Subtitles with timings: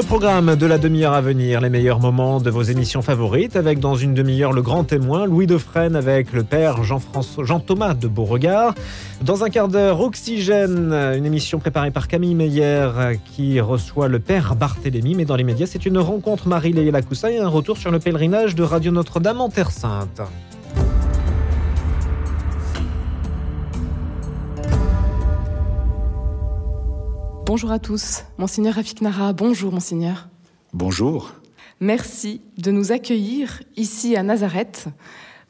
[0.00, 3.80] Le programme de la demi-heure à venir, les meilleurs moments de vos émissions favorites, avec
[3.80, 8.74] dans une demi-heure le grand témoin Louis Defresne avec le père Jean-Thomas de Beauregard.
[9.20, 12.88] Dans un quart d'heure, Oxygène, une émission préparée par Camille Meyer
[13.26, 15.16] qui reçoit le père Barthélémy.
[15.16, 18.54] Mais dans les médias, c'est une rencontre Marie-Léa Lacoussa et un retour sur le pèlerinage
[18.54, 20.22] de Radio Notre-Dame en Terre Sainte.
[27.52, 28.22] Bonjour à tous.
[28.38, 30.28] Monseigneur Rafik Nara, bonjour Monseigneur.
[30.72, 31.32] Bonjour.
[31.80, 34.86] Merci de nous accueillir ici à Nazareth.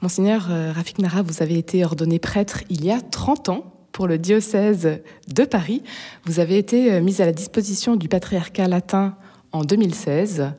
[0.00, 4.06] Monseigneur euh, Rafik Nara, vous avez été ordonné prêtre il y a 30 ans pour
[4.06, 5.82] le diocèse de Paris.
[6.24, 9.14] Vous avez été euh, mis à la disposition du patriarcat latin
[9.52, 10.54] en 2016.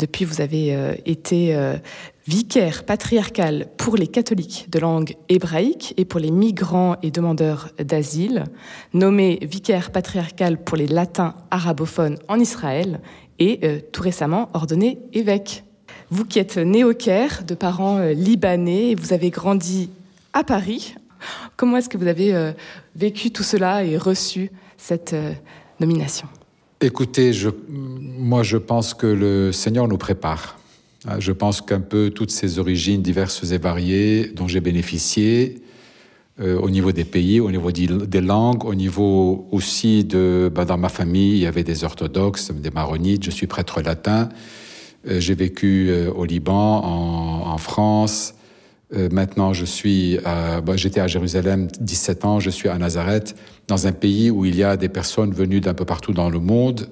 [0.00, 1.54] Depuis, vous avez euh, été
[2.30, 8.44] vicaire patriarcal pour les catholiques de langue hébraïque et pour les migrants et demandeurs d'asile,
[8.94, 13.00] nommé vicaire patriarcal pour les latins arabophones en Israël
[13.40, 15.64] et euh, tout récemment ordonné évêque.
[16.10, 19.90] Vous qui êtes né au Caire, de parents euh, libanais, vous avez grandi
[20.32, 20.94] à Paris,
[21.56, 22.52] comment est-ce que vous avez euh,
[22.94, 25.16] vécu tout cela et reçu cette
[25.80, 26.28] nomination?
[26.80, 27.32] Écoutez,
[27.68, 30.59] moi je pense que le Seigneur nous prépare
[31.18, 35.62] je pense qu'un peu toutes ces origines diverses et variées dont j'ai bénéficié,
[36.40, 40.50] euh, au niveau des pays, au niveau des langues, au niveau aussi de...
[40.54, 44.30] Ben, dans ma famille, il y avait des orthodoxes, des maronites, je suis prêtre latin.
[45.06, 48.34] Euh, j'ai vécu euh, au Liban, en, France.
[49.12, 50.18] maintenant, je suis...
[50.24, 53.36] Ben, j'étais à Jérusalem 17 ans, je suis à Nazareth,
[53.68, 56.38] dans un pays où il y a des personnes venues d'un peu partout dans le
[56.38, 56.88] monde.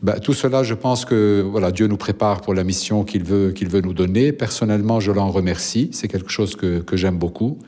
[0.00, 3.50] Bah, tout cela, je pense que voilà, Dieu nous prépare pour la mission qu'il veut,
[3.50, 4.32] qu'il veut nous donner.
[4.32, 5.90] Personnellement, je l'en remercie.
[5.92, 7.58] C'est quelque chose que, que j'aime beaucoup.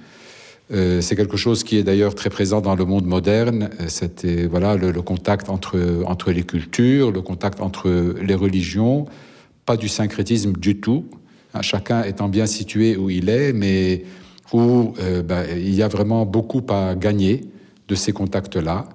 [0.72, 3.70] Euh, c'est quelque chose qui est d'ailleurs très présent dans le monde moderne.
[3.80, 9.06] Euh, c'était voilà le, contact entre entre les cultures, le contact entre les religions,
[9.66, 11.06] pas du syncrétisme du tout.
[11.54, 14.04] Hein, chacun étant bien situé où il est, mais
[14.52, 17.42] où euh, bah, il y a vraiment beaucoup à gagner
[17.88, 18.88] de ces contacts-là.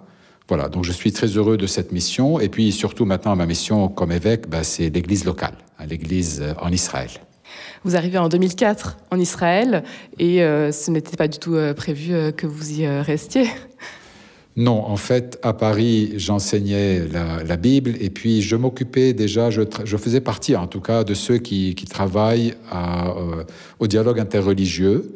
[0.47, 2.39] Voilà, donc je suis très heureux de cette mission.
[2.39, 6.53] Et puis surtout maintenant, ma mission comme évêque, bah, c'est l'église locale, hein, l'église euh,
[6.61, 7.09] en Israël.
[7.83, 9.83] Vous arrivez en 2004 en Israël
[10.19, 13.47] et euh, ce n'était pas du tout euh, prévu que vous y restiez.
[14.57, 19.63] Non, en fait, à Paris, j'enseignais la, Bible et puis je m'occupais déjà, je,
[19.97, 22.55] faisais partie en tout cas de ceux qui, travaillent
[23.79, 25.13] au dialogue interreligieux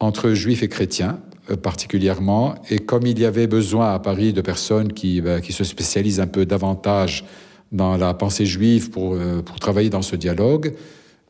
[0.00, 1.18] entre juifs et chrétiens.
[1.50, 2.54] Euh, particulièrement.
[2.70, 6.20] Et comme il y avait besoin à Paris de personnes qui, bah, qui se spécialisent
[6.20, 7.26] un peu davantage
[7.70, 10.72] dans la pensée juive pour, euh, pour travailler dans ce dialogue,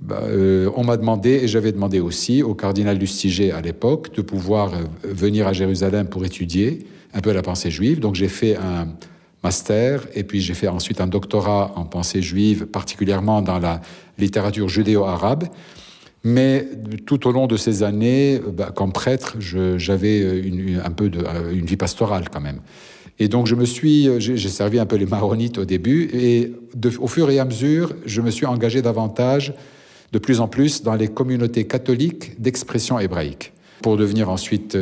[0.01, 4.23] bah, euh, on m'a demandé, et j'avais demandé aussi au cardinal Lustiger à l'époque, de
[4.23, 4.71] pouvoir
[5.03, 7.99] venir à Jérusalem pour étudier un peu la pensée juive.
[7.99, 8.95] Donc j'ai fait un
[9.43, 13.81] master, et puis j'ai fait ensuite un doctorat en pensée juive, particulièrement dans la
[14.19, 15.49] littérature judéo-arabe.
[16.25, 16.67] Mais
[17.05, 21.53] tout au long de ces années, euh, bah, comme prêtre, j'avais euh, un peu euh,
[21.53, 22.61] une vie pastorale quand même.
[23.19, 26.53] Et donc je me suis, j'ai servi un peu les maronites au début, et
[26.99, 29.55] au fur et à mesure, je me suis engagé davantage,
[30.11, 33.53] de plus en plus, dans les communautés catholiques d'expression hébraïque
[33.83, 34.77] pour devenir ensuite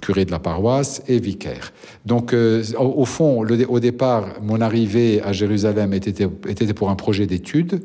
[0.00, 1.74] curé de la paroisse et vicaire.
[2.06, 2.34] Donc,
[2.78, 7.82] au, fond, au départ, mon arrivée à Jérusalem était, était pour un projet d'études,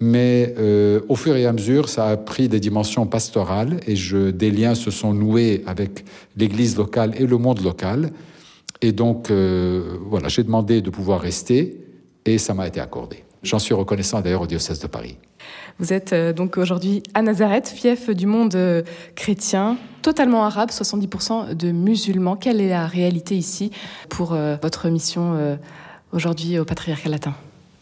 [0.00, 3.94] mais euh, au fur et à mesure, ça a pris des dimensions pastorales et
[4.32, 6.04] des liens se sont noués avec
[6.36, 8.10] l'Église locale et le monde local.
[8.80, 11.80] Et donc, euh, voilà, j'ai demandé de pouvoir rester
[12.24, 13.24] et ça m'a été accordé.
[13.42, 15.16] J'en suis reconnaissant d'ailleurs au diocèse de Paris.
[15.80, 18.84] Vous êtes euh, donc aujourd'hui à Nazareth, fief du monde
[19.16, 22.36] chrétien, totalement arabe, 70% de musulmans.
[22.36, 23.72] Quelle est la réalité ici
[24.08, 25.58] pour votre mission
[26.12, 27.34] aujourd'hui au patriarcat latin?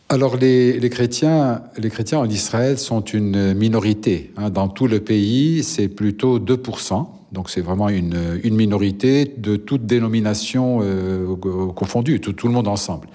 [0.09, 4.33] Alors les, chrétiens, les chrétiens en Israël sont une minorité.
[4.37, 4.50] Hein.
[4.50, 7.06] Dans tout le pays, c'est plutôt 2%.
[7.33, 11.34] Donc c'est vraiment une, minorité de toute dénomination euh,
[11.75, 13.09] confondue, tout, le monde ensemble.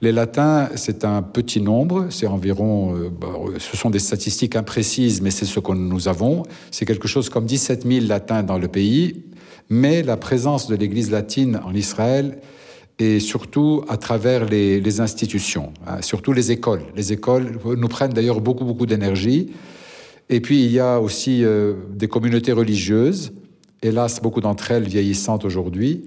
[0.00, 5.20] Les latins, c'est un petit nombre, c'est environ, euh, bah, ce sont des statistiques imprécises,
[5.20, 6.44] mais c'est ce que nous avons.
[6.70, 9.22] C'est quelque chose comme 17 000 latins dans le pays,
[9.68, 12.38] mais la présence de l'Église latine en Israël
[13.02, 16.82] et surtout à travers les, institutions, hein, surtout les écoles.
[16.96, 19.50] Les écoles nous prennent d'ailleurs beaucoup, beaucoup d'énergie.
[20.30, 23.32] Et puis il y a aussi euh, des communautés religieuses,
[23.82, 26.04] hélas beaucoup d'entre elles vieillissantes aujourd'hui,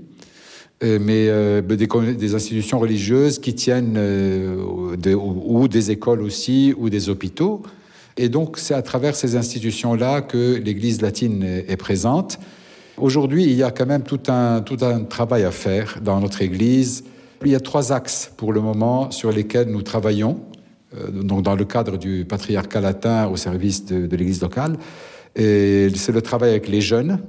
[0.84, 4.00] euh, mais euh, des, institutions religieuses qui tiennent,
[5.06, 7.62] ou des écoles aussi, ou des hôpitaux.
[8.16, 12.40] Et donc c'est à travers ces institutions-là que l'Église latine est présente.
[12.98, 16.42] Aujourd'hui, il y a quand même tout un, tout un travail à faire dans notre
[16.42, 17.04] Église.
[17.44, 20.40] Il y a trois axes pour le moment sur lesquels nous travaillons,
[20.96, 24.78] euh, donc dans le cadre du patriarcat latin au service de, l'Église locale.
[25.36, 27.20] C'est le travail avec les jeunes.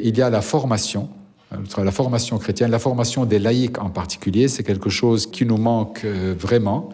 [0.00, 1.10] Il y a la formation,
[1.52, 5.58] euh, la formation chrétienne, la formation des laïcs en particulier, c'est quelque chose qui nous
[5.58, 6.88] manque euh, vraiment.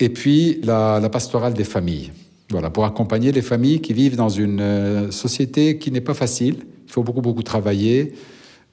[0.00, 2.10] Et puis la, la, pastorale des familles.
[2.50, 6.56] Voilà, pour accompagner les familles qui vivent dans une société qui n'est pas facile.
[6.86, 8.12] Il faut beaucoup, beaucoup travailler.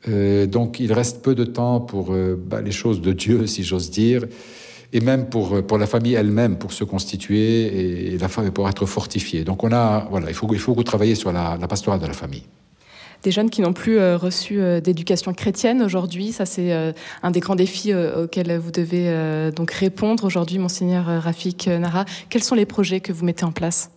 [0.08, 3.64] Euh, donc il reste peu de temps pour euh, bah, les choses de Dieu, si
[3.64, 4.26] j'ose dire,
[4.94, 8.86] et même pour, euh, pour la famille elle-même, pour se constituer et, la, pour être
[8.86, 9.44] fortifiée.
[9.44, 12.44] Donc on a, voilà, il faut, il faut travailler sur la pastorale de la famille
[13.28, 16.32] des jeunes qui n'ont plus reçu d'éducation chrétienne aujourd'hui.
[16.32, 16.94] Ça, c'est
[17.24, 22.06] un des grands défis auxquels vous devez donc répondre aujourd'hui, monseigneur Rafik Nara.
[22.30, 23.92] Quels sont les projets que vous mettez en place?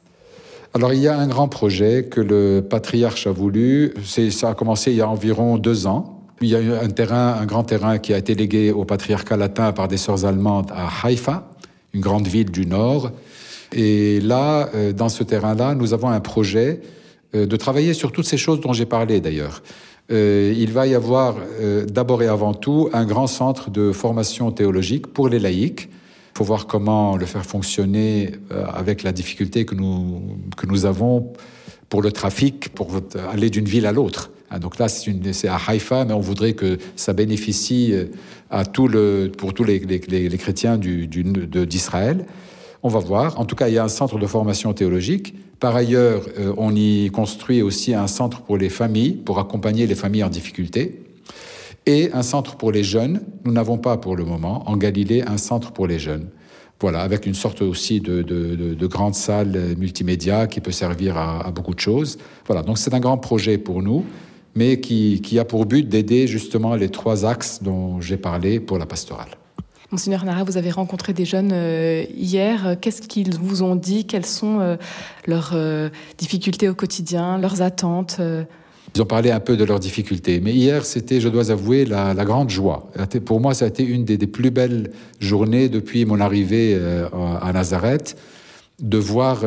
[0.74, 3.94] Alors il y a un grand projet que le patriarche a voulu.
[4.30, 6.24] Ça a commencé il y a environ deux ans.
[6.40, 9.36] Il y a eu un terrain, un grand terrain qui a été légué au patriarcat
[9.36, 11.48] latin par des sœurs allemandes à Haïfa,
[11.94, 13.12] une grande ville du nord.
[13.72, 16.99] Et là, euh, dans ce terrain-là, nous avons un projet euh,
[17.32, 19.62] de travailler sur toutes ces choses dont j'ai parlé d'ailleurs.
[20.10, 21.36] Euh, il va y avoir
[21.86, 25.88] d'abord et avant tout un grand centre de formation théologique pour les laïcs
[26.34, 30.86] il faut voir comment le faire fonctionner euh, avec la difficulté que nous, que nous
[30.86, 31.32] avons
[31.88, 32.88] pour le trafic, pour
[33.30, 34.30] aller d'une ville à l'autre.
[34.50, 38.04] Hein, donc là, c'est à Haïfa, mais on voudrait que ça bénéficie euh,
[38.48, 39.80] à tout le, pour tous les,
[40.38, 42.26] chrétiens d'Israël.
[42.82, 43.38] On va voir.
[43.38, 45.34] En tout cas, il y a un centre de formation théologique.
[45.58, 49.94] Par ailleurs, euh, on y construit aussi un centre pour les familles, pour accompagner les
[49.94, 51.04] familles en difficulté
[51.86, 53.22] et un centre pour les jeunes.
[53.44, 56.28] Nous n'avons pas pour le moment en Galilée un centre pour les jeunes.
[56.80, 61.74] Voilà, avec une sorte aussi de, de, grande salle multimédia qui peut servir à, beaucoup
[61.74, 62.16] de choses.
[62.46, 64.06] Voilà, donc c'est un grand projet pour nous,
[64.54, 68.86] mais qui, a pour but d'aider justement les trois axes dont j'ai parlé pour la
[68.86, 69.28] pastorale.
[69.90, 72.76] Monseigneur Nara, vous avez rencontré des jeunes euh, hier.
[72.80, 74.04] Qu'est-ce qu'ils vous ont dit?
[74.04, 74.76] Quelles sont euh,
[75.26, 78.20] leurs euh, difficultés au quotidien, leurs attentes
[78.96, 80.40] ils ont parlé un peu de leurs difficultés.
[80.40, 82.90] Mais hier, c'était, je dois avouer, la, grande joie.
[83.24, 84.90] Pour moi, ça a été une des, plus belles
[85.20, 86.76] journées depuis mon arrivée
[87.40, 88.16] à Nazareth
[88.82, 89.44] de voir.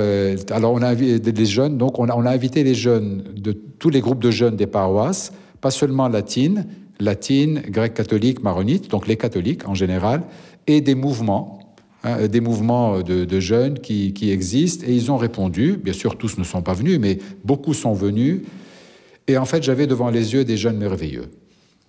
[0.50, 4.00] Alors, on a invité des jeunes, donc on a, invité les jeunes de tous les
[4.00, 6.66] groupes de jeunes des paroisses, pas seulement latines,
[7.04, 10.24] latines, grecs catholiques, maronites, donc les catholiques en général,
[10.68, 11.60] et des mouvements.
[12.06, 15.80] Hein, des mouvements de, jeunes qui, existent et ils ont répondu.
[15.82, 18.42] Bien sûr, tous ne sont pas venus, mais beaucoup sont venus.
[19.28, 21.30] Et en fait, j'avais devant les yeux des jeunes merveilleux.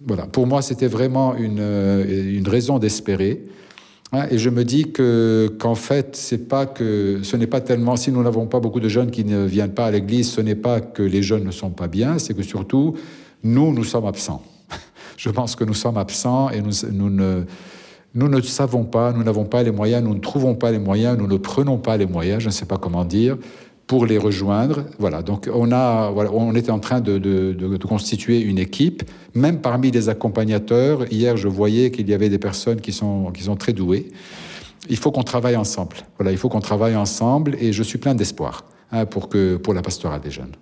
[0.07, 0.27] Voilà.
[0.27, 3.45] Pour moi, c'était vraiment une, euh, raison d'espérer.
[4.13, 7.97] Hein, et je me dis que qu'en fait, c'est pas que ce n'est pas tellement
[7.97, 10.55] si nous n'avons pas beaucoup de jeunes qui ne viennent pas à l'église, ce n'est
[10.55, 12.95] pas que les jeunes ne sont pas bien, c'est que surtout
[13.43, 14.45] nous nous sommes absents.
[15.25, 17.45] Je pense que nous sommes absents et nous, ne
[18.15, 21.17] nous ne savons pas, nous n'avons pas les moyens, nous ne trouvons pas les moyens,
[21.17, 23.39] nous ne prenons pas les moyens, je ne sais pas comment dire,
[23.87, 24.85] pour les rejoindre.
[24.99, 29.03] Voilà, donc on, a, voilà, on était en train de, de, de, constituer une équipe,
[29.35, 31.11] même parmi les accompagnateurs.
[31.11, 34.13] Hier, je voyais qu'il y avait des personnes qui sont, qui sont très douées.
[34.91, 35.97] Il faut qu'on travaille ensemble.
[36.19, 39.31] Voilà, il faut qu'on travaille ensemble et je suis plein d'espoir hein, pour,
[39.63, 40.53] pour la pastorale des jeunes.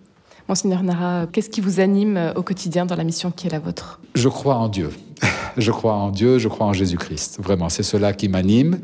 [0.52, 4.02] Monseigneur Nara, qu'est-ce qui vous anime au quotidien dans la mission qui est la vôtre?
[4.14, 4.90] Je crois en Dieu.
[5.56, 7.38] je crois en Dieu, je crois en Jésus-Christ.
[7.42, 8.78] Vraiment, c'est cela qui m'anime.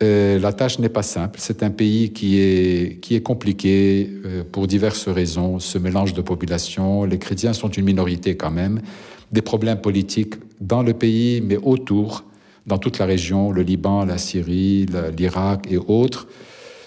[0.00, 1.40] Euh, la tâche n'est pas simple.
[1.42, 5.58] C'est un pays qui est, qui est compliqué euh, pour diverses raisons.
[5.58, 8.80] Ce mélange de population, les chrétiens sont une minorité quand même.
[9.32, 12.22] Des problèmes politiques dans le pays, mais autour,
[12.68, 14.86] dans toute la région, le Liban, la Syrie,
[15.18, 16.28] l'Irak et autres.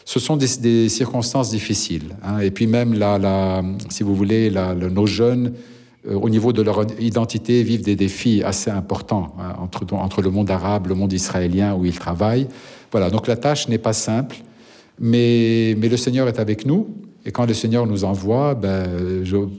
[0.05, 2.15] Ce sont des, circonstances difficiles.
[2.23, 2.39] Hein.
[2.39, 5.53] Et puis même, la, si vous voulez, nos jeunes,
[6.07, 10.29] euh, au niveau de leur identité, vivent des défis assez importants hein, entre, entre le
[10.29, 12.47] monde arabe, le monde israélien où ils travaillent.
[12.91, 14.37] Voilà, donc la tâche n'est pas simple,
[14.99, 16.87] mais, mais le Seigneur est avec nous.
[17.25, 18.85] Et quand le Seigneur nous envoie, ben,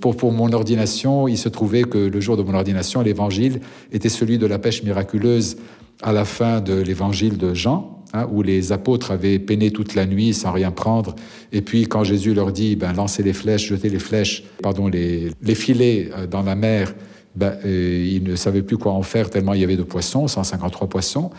[0.00, 3.60] pour, pour, mon ordination, il se trouvait que le jour de mon ordination, l'évangile
[3.90, 5.56] était celui de la pêche miraculeuse
[6.02, 10.06] à la fin de l'évangile de Jean, hein, où les apôtres avaient peiné toute la
[10.06, 11.14] nuit sans rien prendre.
[11.52, 15.30] Et puis quand Jésus leur dit, ben, lancez les flèches, jetez les flèches, pardon, les,
[15.42, 16.94] les filets euh, dans la mer,
[17.34, 20.26] ben, euh, ils ne savaient plus quoi en faire tellement il y avait de poissons,
[20.26, 21.30] 153 poissons.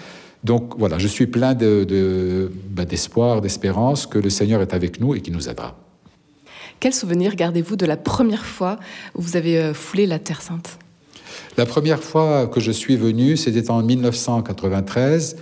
[0.44, 5.34] Donc voilà, je suis plein d'espoir, d'espérance que le Seigneur est avec nous et qu'il
[5.34, 5.76] nous aidera.
[6.80, 8.78] Quel souvenir gardez-vous de la première fois
[9.16, 10.78] où vous avez euh, foulé la Terre Sainte?
[11.58, 15.38] La première fois que je suis venu, c'était en 1993.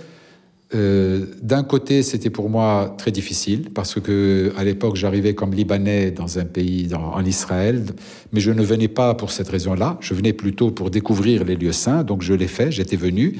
[0.74, 6.10] Euh, d'un côté, c'était pour moi très difficile parce que à l'époque, j'arrivais comme Libanais
[6.10, 7.84] dans un pays en Israël,
[8.32, 9.96] mais je ne venais pas pour cette raison-là.
[10.00, 12.72] Je venais plutôt pour découvrir les lieux saints, donc je l'ai fait.
[12.72, 13.38] J'étais venu.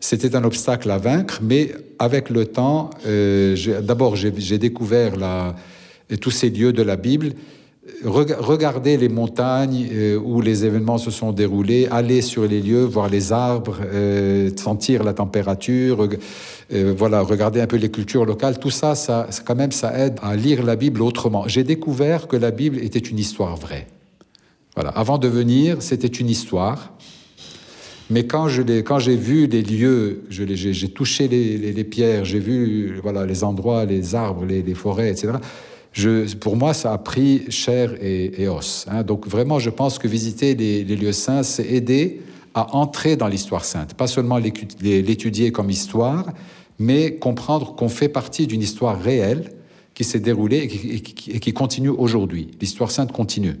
[0.00, 5.12] c'était un obstacle à vaincre, mais avec le temps, euh, d'abord j'ai découvert
[6.20, 7.32] tous ces lieux de la Bible.
[8.04, 13.08] Regardez les montagnes euh, où les événements se sont déroulés, aller sur les lieux, voir
[13.08, 16.08] les arbres, euh, sentir la température,
[16.70, 18.58] voilà, regarder un peu les cultures locales.
[18.58, 21.46] Tout ça, ça, quand même, ça aide à lire la Bible autrement.
[21.46, 23.86] J'ai découvert que la Bible était une histoire vraie.
[24.74, 24.90] Voilà.
[24.90, 26.92] Avant de venir, c'était une histoire.
[28.08, 33.84] Mais quand j'ai vu les lieux, j'ai touché les, pierres, j'ai vu voilà, les endroits,
[33.84, 35.32] les arbres, les, forêts, etc.,
[36.40, 38.86] pour moi, ça a pris chair et, os.
[38.90, 39.02] Hein.
[39.02, 42.20] Donc vraiment, je pense que visiter les, lieux saints, c'est aider
[42.54, 43.94] à entrer dans l'histoire sainte.
[43.94, 46.26] Pas seulement l'étudier comme histoire,
[46.78, 49.52] mais comprendre qu'on fait partie d'une histoire réelle
[49.94, 51.00] qui s'est déroulée et
[51.40, 52.50] qui, continue aujourd'hui.
[52.60, 53.56] L'histoire sainte continue.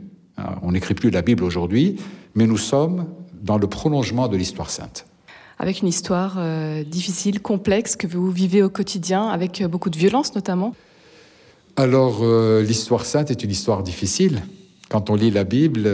[0.62, 1.96] On n'écrit plus la Bible aujourd'hui,
[2.34, 3.06] mais nous sommes
[3.42, 5.06] dans le prolongement de l'histoire sainte.
[5.58, 9.96] Avec une histoire euh, difficile, complexe, que vous vivez au quotidien, avec euh, beaucoup de
[9.96, 10.74] violence notamment
[11.76, 14.42] Alors, euh, l'histoire sainte est une histoire difficile.
[14.88, 15.90] Quand on lit la Bible,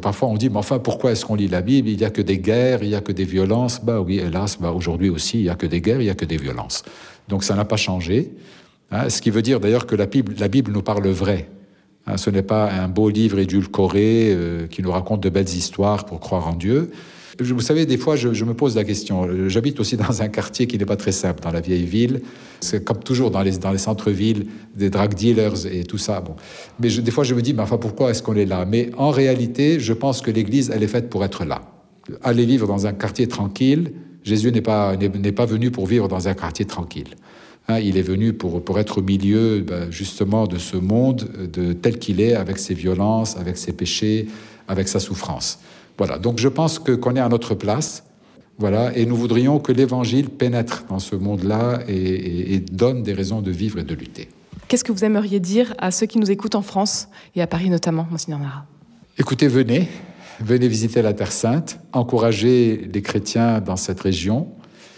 [0.00, 1.90] parfois on dit, mais enfin, pourquoi est-ce qu'on lit la Bible?
[1.90, 3.84] Il n'y a que des guerres, il n'y a que des violences.
[3.84, 6.14] Bah oui, hélas, bah, aujourd'hui aussi, il n'y a que des guerres, il n'y a
[6.14, 6.82] que des violences.
[7.28, 8.32] Donc ça n'a pas changé.
[8.90, 9.08] Hein.
[9.08, 11.48] ce qui veut dire d'ailleurs que la Bible, la Bible nous parle vrai.
[12.06, 16.06] Hein, ce n'est pas un beau livre édulcoré euh, qui nous raconte de belles histoires
[16.06, 16.90] pour croire en Dieu.
[17.40, 19.28] Vous savez, des fois, je, me pose la question.
[19.48, 22.20] J'habite aussi dans un quartier qui n'est pas très simple, dans la vieille ville.
[22.60, 26.20] C'est comme toujours dans les, centres-villes, des drug dealers et tout ça.
[26.20, 26.36] Bon.
[26.78, 28.64] Mais des fois, je me dis, enfin, pourquoi est-ce qu'on est là?
[28.66, 31.62] Mais en réalité, je pense que l'Église, elle est faite pour être là.
[32.22, 33.92] Aller vivre dans un quartier tranquille,
[34.22, 37.16] Jésus n'est pas, n'est pas venu pour vivre dans un quartier tranquille.
[37.68, 41.72] Hein, il est venu pour, pour être au milieu ben, justement de ce monde de,
[41.72, 44.26] tel qu'il est, avec ses violences, avec ses péchés,
[44.66, 45.60] avec sa souffrance.
[46.00, 48.04] Voilà, donc je pense que qu'on est à notre place,
[48.56, 53.50] voilà, et nous voudrions que l'Évangile pénètre dans ce monde-là et, donne des raisons de
[53.50, 54.30] vivre et de lutter.
[54.66, 57.68] Qu'est-ce que vous aimeriez dire à ceux qui nous écoutent en France et à Paris
[57.68, 58.64] notamment, Monseigneur Nara?
[59.18, 59.88] Écoutez, venez,
[60.40, 64.48] venez visiter la Terre Sainte, encouragez les chrétiens dans cette région.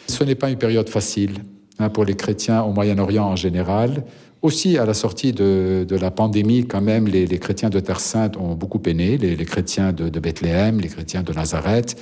[0.07, 1.43] Ce n'est pas une période facile.
[1.83, 4.05] Hein, pour les chrétiens au Moyen-Orient en général.
[4.43, 8.55] Aussi, à la sortie de, la pandémie, quand même, les, chrétiens de Terre Sainte ont
[8.55, 11.97] beaucoup peiné, les, chrétiens de, Bethléem, les chrétiens de Nazareth.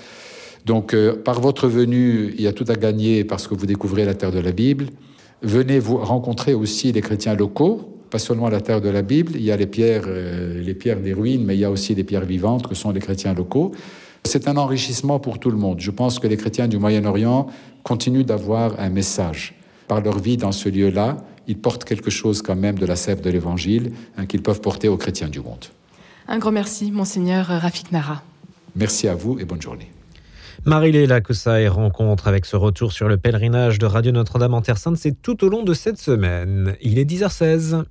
[0.65, 4.07] Donc, euh, par votre venue, il y a tout à gagner parce que vous découvrez
[4.07, 4.87] la terre de la Bible.
[5.43, 9.33] Venez vous rencontrer aussi les chrétiens locaux, pas seulement la terre de la Bible.
[9.35, 11.95] Il y a les pierres, euh, les pierres des ruines, mais il y a aussi
[11.95, 13.73] les pierres vivantes que sont les chrétiens locaux.
[14.25, 15.81] C'est un enrichissement pour tout le monde.
[15.81, 17.49] Je pense que les chrétiens du Moyen-Orient
[17.83, 19.55] continuent d'avoir un message
[19.89, 21.17] par leur vie dans ce lieu-là,
[21.51, 24.87] ils portent quelque chose quand même de la sève de l'Évangile hein, qu'ils peuvent porter
[24.87, 25.65] aux chrétiens du monde.
[26.29, 28.23] Un grand merci, monseigneur Rafik Nara.
[28.77, 29.91] Merci à vous et bonne journée.
[30.65, 31.21] Marie-Léla
[31.59, 35.21] et rencontre avec ce retour sur le pèlerinage de Radio Notre-Dame en Terre Sainte, c'est
[35.23, 36.77] tout au long de cette semaine.
[36.83, 37.83] Il est 10h16.